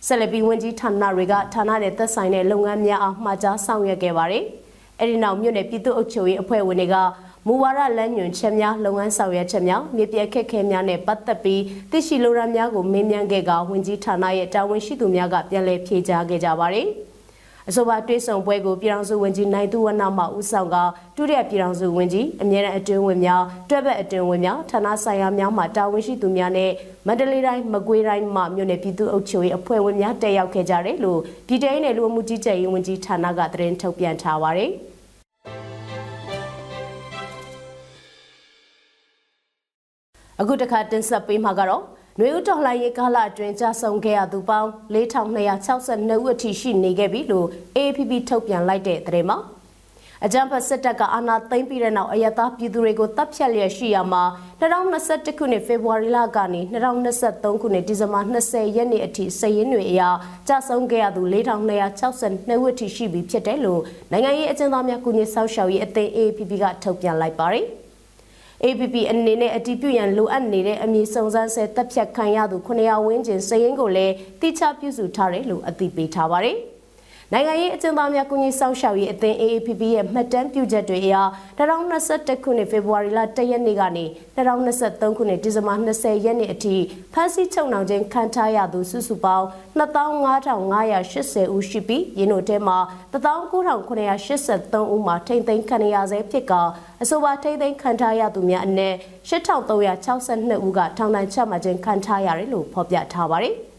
[0.07, 4.43] ဆက်လက်ပြီးဝန်ကြီးဌာနတွေကဌာနနဲ့သက်ဆိုင်တဲ့လုပ်ငန်းများအားမှာကြားဆောင်ရွက်ခဲ့ပါတယ်။
[4.99, 6.95] အဲဒီနောက်မြို့နယ်ပြည်သူ့အုပ်ချုပ်ရေးအဖွဲ့ဝင်တွေက
[7.47, 11.61] မူဝါဒလမ်းညွှန်ချက်များလုပ်ငန်းဆောင်ရွက်ချက်များမြေပြခက်ခဲများနဲ့ပတ်သက်ပြီး
[11.91, 16.87] သိရှိလိုရများကိုမေးမြန်းခဲ့ကဝန်ကြီးဌာနရဲ့တာဝန်ရှိသူများကပြန်လည်ဖြေကြားခဲ့ကြပါတယ်။
[17.69, 20.75] အဆိုပါတွဲဆောင်ပွဲကိုပြည်ထောင်စုဝန်ကြီးနိုင်သူဝနမှဦးဆောင်က
[21.15, 26.71] ဒုတိယပြည်ထောင်စုဝန်ကြီးအမြဲတမ်းအတွင်းဝင်များတွဲဘက်အတွင်းဝင်များဌာနဆိုင်ရာများမှတာဝန်ရှိသူများနဲ့
[27.07, 34.71] မန္တလေးတိုင်းမကွေးတိုင်းမှမြို့နယ်ပြည်သူ့အုပ်ချုပ်ရေးအဖွဲ့ဝင်များတက်ရောက်ခဲ့ကြတယ်လို့ပြည်ထောင်နယ်လူမှုကြီးကြပ်ရေးဝန်ကြီးဌာနကသတင်းထုတ်ပြန်ထားပါတယ်။
[40.39, 41.83] အခုတခါတင်ဆက်ပေးမှာကတော့
[42.19, 47.47] နွေဦးတော်လှန်ရေးကာလအတွင်းကြာဆုံးခဲ့ရသူပေါင်း4262ဦးအထိရှိနေခဲ့ပြီလို့
[47.77, 49.37] AAPP ထုတ်ပြန်လိုက်တဲ့သတင်းမှာ
[50.25, 54.23] အကြံဖတ်စစ်တပ်ကအာဏာသိမ်းပြီးတဲ့နောက်အယက်သားပြည်သူတွေကိုတပ်ဖြတ်လျက်ရှိရမှာ
[54.61, 60.01] 2021ခုနှစ်ဖေဖော်ဝါရီလကနေ2023ခုနှစ်ဒီဇင်ဘာ20ရက်နေ့အထိစည်ရင်းတွေအရ
[60.47, 67.67] ကြာဆုံးခဲ့ရသူ4262ဦးအထိရှိပြီဖြစ်တယ်လို့နိုင်ငံရေးအကျဉ်းသားများကုညီဆောက်ရှောက်ရေးအသင်း AAPP ကထုတ်ပြန်လိုက်ပါတယ်။
[68.65, 76.57] APP အနေနဲ့အတည်ပြုရန်လိုအပ်နေတဲ့အမည်စုံစမ်းဆဲတပ်ဖြတ်ခံရသူ900ဝန်းကျင်စည်ရင်းကိုလည်းတိကျပြုစုထားတယ်လို့အသိပေးထားပါတယ်။
[77.35, 81.15] နိုင်ငံရေးအကျဉ်းသားများကုညီဆောင်ရှောက်ရေးအသင်း AAPP ရဲ့မှတ်တမ်းပြုချက်တွေအရ
[81.59, 84.05] 2021ခုနှစ်ဖေဖော်ဝါရီလ1ရက်နေ့ကနေ
[84.37, 86.75] 2023ခုနှစ်ဒီဇင်ဘာ20ရက်နေ့အထိ
[87.13, 89.45] ဖမ်းဆီးချုပ်နှောင်ခြင်းခံထားရသူစုစုပေါင်း
[89.79, 92.77] 25,580ဦးရှိပြီးရင်းတို့ထဲမှာ
[93.13, 96.53] 19,983ဦးမှာထိမ့်သိမ်းခံရဆဲဖြစ်က
[97.01, 98.95] အဆိုပါထိမ့်သိမ်းခံထားရသူများအနက်
[99.29, 103.55] 8,362ဦးကထောင်ဒဏ်ချမှတ်ခြင်းခံထားရတယ်လို့ဖော်ပြထားပါတယ်။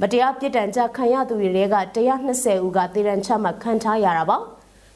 [0.00, 1.76] မတရားပြစ်ဒဏ်ကြခံရသူတွေက
[2.16, 4.38] 120ဦးကတည်ရန်ချမှတ်ခံထားရတာပါ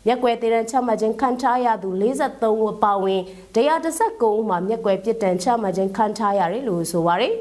[0.07, 3.21] မျက်ကွယ်တည်ရန်ချမှတ်ခြင်းခံထားရသူ43ဦးပါဝင်
[3.55, 7.35] 119ဦးမှာမျက်ကွယ်ပြစ်ဒဏ်ချမှတ်ခြင်းခံထားရတယ်လို့ဆိုပါတယ်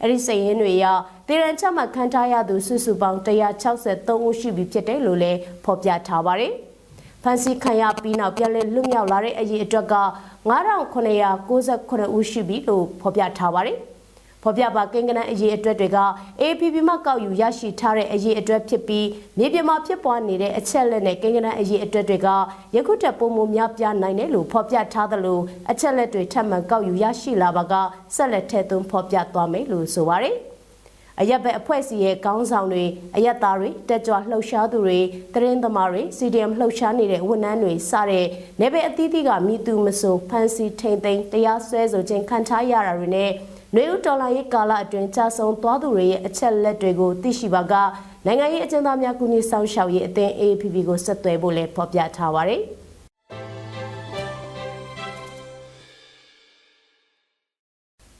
[0.00, 0.84] အဲ့ဒီစိတ်ရင်းတွေရ
[1.28, 6.52] တည်ရန်ချမှတ်ခံထားရသူစုစုပေါင်း163ဦးရှိပြီဖြစ်တယ်လို့လည်းဖော်ပြထားပါတယ်
[7.22, 9.96] ဖန်စီခံရပြီးနောက်ပြန်လည်လွတ်မြောက်လာတဲ့အရေးအတွက်က
[10.50, 13.78] 9998ဦးရှိပြီလို့ဖော်ပြထားပါတယ်။
[14.42, 15.98] ဖော်ပြပါကိန်းကနန်းအရေးအတွက်တွေက
[16.42, 19.06] APP မှကောက်ယူရရှိထားတဲ့အရေးအတွက်ဖြစ်ပြီး
[19.38, 22.28] မြေပြင်မှာဖြစ်ပွားနေတဲ့အချက်လက်နဲ့ကိန်းကနန်းအရေးအတွက်တွေက
[22.76, 27.74] ယခုထက်ပိုမိုများပြားနိုင်တယ်လို့ဖော်ပြထားသလိုအချက်လက်တွေထပ်မံကောက်ယူရရှိလာပါက
[28.16, 30.36] ဆက်လက်ထည့်သွင်းဖော်ပြသွားမယ်လို့ဆိုပါတယ်
[31.20, 32.84] အရက်ဘက်အဖွဲ့အစည်းရဲ့ခေါင်းဆောင်တွေ
[33.16, 34.98] အရက်သားတွေတက်ကြွလှုပ်ရှားသူတွေ
[35.34, 38.26] သတင်းသမားတွေ CDM လှုပ်ရှားနေတဲ့ဝန်ထမ်းတွေစတဲ့
[38.60, 43.30] နေပယ်အသီးသီးကမိသူမဆိုဖန်စီထိန်သိမ်းတရားစွဲဆိုခြင်းခံထားရတာတွေနဲ့
[43.76, 47.74] နွေဦးဒေါ်လာရေးကာလအတွင်းကြာဆုံးသွားသူတွေရဲ့အချက်လက်တွေကိုသိရှိပါက
[48.26, 52.60] နိုင်ငံရေးအကျဉ်းသားများကူညီဆောင်ရှောက်ရေးအသင်း AAPP ကိုဆက်သွယ်ဖို့လည်းဖော်ပြထားပါတယ်။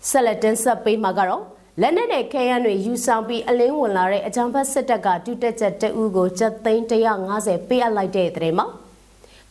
[0.08, 1.42] ဆက်လက်တင်ဆက်ပေးမှာကတော့
[1.80, 6.84] လက်နက်နဲ့ခဲယမ်းတွေယူဆောင်ပြီးအလင်းဝင်လာတဲ့အကြံဖတ်စစ်တပ်ကတူတက်ချက်တအူးကိုကျပ်သိန်း
[7.28, 8.66] 150ပေးအပ်လိုက်တဲ့တဲ့မှာ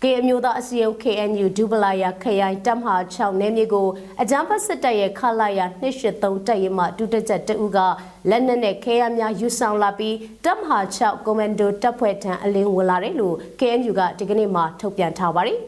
[0.04, 3.88] ကေအမျိုးသားအစည်းအရုံး KNU ဒူပလာယာခရိုင်တပ်မဟာ6နယ်မြေကို
[4.22, 7.80] အကြမ်းဖက်စစ်တပ်ရဲ့ခလာယာ283တပ်ရင်းမှဒုတက်ချက်တအူးက
[8.30, 15.60] လက်နက်နဲ့ခဲယမ်းများယူဆောင်လာပြီးတပ်မဟာ6ကွန်မန်ဒိုတပ်ဖွဲ့ထံအလင်းဝင်လာတယ်လို့ KNU ကဒီကနေ့မှထုတ်ပြန်ထားပါတယ်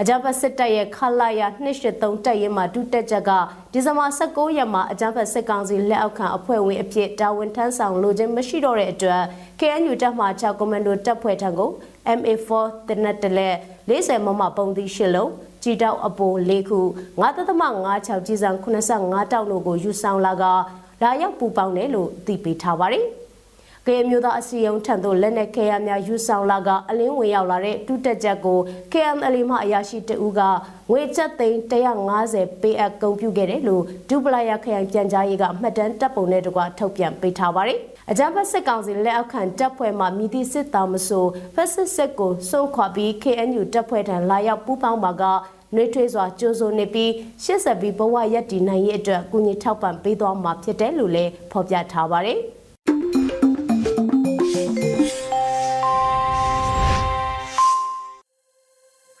[0.00, 3.30] အကြမ်းဖက်စစ်တပ်ရဲ့ခလာယာ283တပ်ရင်းမှဒုတက်ချက်က
[3.72, 9.22] ဒီဇင်ဘာ16ရက်မှာအကြမ်းဖက်စစ်ကောင်စီလက်အောက်ခံအဖွဲ့ဝင်အဖြစ်တာဝန်ထမ်းဆောင်လိုခြင်းမရှိတော့တဲ့အတွက်
[9.60, 11.70] KNU တပ်မှ6ကွန်မန်ဒိုတပ်ဖွဲ့ထံကို
[12.18, 12.50] MA4
[12.88, 13.56] တနက်တလက်
[13.90, 15.30] 40မမပုံသီးရှစ်လုံး
[15.62, 16.80] ကြည်တောက်အပို၄ခု
[17.22, 20.44] 9.56ကြီးစံ85တောက်တို့ကိုယူဆောင်လာက
[21.02, 23.06] လာရောက်ပူပေါင်းတယ်လို့သိပေးထားပါတယ်။
[23.86, 28.58] ကေမျိုးသားအစည်းအရုံးထံသို့လက်နက်ခဲယမ်းများယူဆောင်လာကအလင်းဝင်ရောက်လာတဲ့တူတက်ချက်ကို
[28.92, 30.40] KML မှအရာရှိတဦးက
[30.90, 31.58] ငွေချက်သိန်း
[32.10, 37.78] 150ပေးအပ်ကုန်ပြုခဲ့တယ်လို့ဒူပလာယာခရိုင်ပြန်ကြားရေးကမှတ်တမ်းတပ်ပုံနဲ့တကွထုတ်ပြန်ပေးထားပါတယ်။
[38.12, 45.22] အကြမ်းဖက်စစ်ကောင်စီလက်အောက်ခံတပ်ဖွဲ့မှမြည်သည့်စစ်သားမဆိုဖက်စစ်စစ်ကိုစွန့်ခွာပြီး KNU တပ်ဖွဲ့ထံလာရောက်ပူးပေါင်းပါက
[45.74, 47.12] နှွေးထွေးစွာကြိုးစိုးနေပြီး
[47.44, 52.38] ရှစ်ဆက်ပြီးဘဝရက်တည်နိုင်ရေးအတွက်အကူအညီထောက်ပံ့ပေးသွားမှာဖြစ်တယ်လို့လည်းဖော်ပြထားပါတယ်။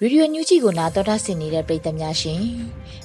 [0.02, 2.42] ရေဒီယိုညူဂျီကိုနာတော်တာဆင်နေတဲ့ပရိသတ်များရှင်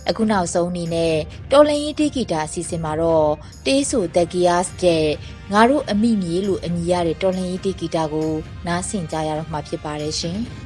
[0.10, 1.16] အခုနောက်ဆုံးအနေနဲ့
[1.52, 3.30] တော်လန်ရေးတေဂီတာအစီအစဉ်မှာတော့
[3.66, 5.06] တေးဆိုတက်ကီယာစ်တဲ့
[5.54, 8.32] ငါတို့အမိမြေလို့အမည်ရတဲ့တော်လန်ရေးတေဂီတာကို
[8.68, 10.40] နားဆင်ကြရတော့မှာဖြစ်ပါတယ်ရှင်။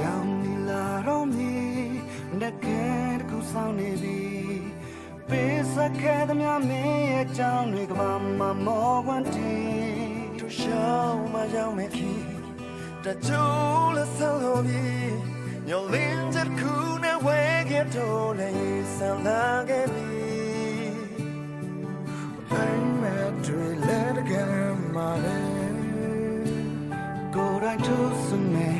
[0.00, 2.00] Jang laromi
[2.40, 4.20] dakhet ku saung ni bi
[5.28, 5.40] pe
[5.74, 6.82] sakhet mya me
[7.12, 7.84] ye chang ni
[8.40, 9.52] ma mo wan ti
[10.38, 12.14] to show ma jang me ki
[13.04, 14.84] ta chou la sa lo bi
[15.66, 16.50] nyo lin jet
[17.04, 17.38] na we
[17.70, 18.08] ge to
[18.40, 18.50] le
[18.96, 20.08] sa la ge bi
[22.62, 25.14] I'm mad to let again my
[27.34, 28.79] go right to some man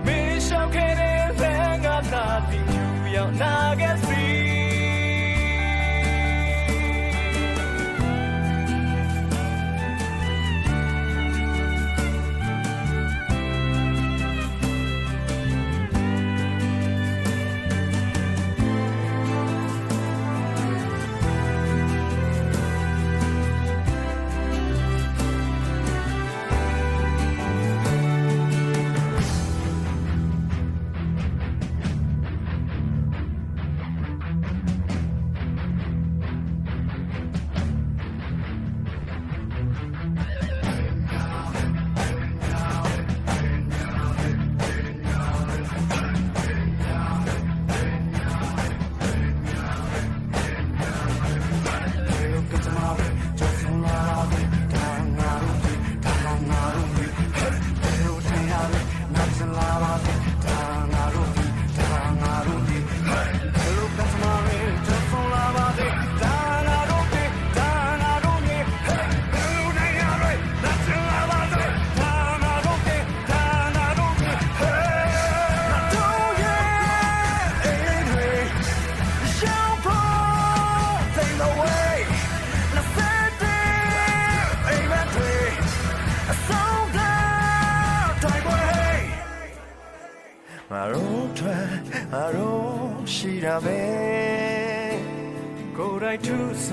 [0.07, 3.95] မင်းရှောက်ခဲ့တဲ့ဘန်ကသာပြီးယူရောက်နာခဲ့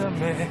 [0.01, 0.07] သူ
[0.39, 0.50] စ